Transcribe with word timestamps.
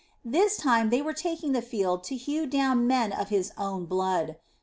This 0.25 0.57
time 0.57 0.89
they 0.89 0.99
were 0.99 1.13
taking 1.13 1.51
the 1.51 1.61
field 1.61 2.03
to 2.05 2.15
hew 2.15 2.47
down 2.47 2.87
men 2.87 3.13
of 3.13 3.29
his 3.29 3.51
own 3.55 3.85
blood. 3.85 4.35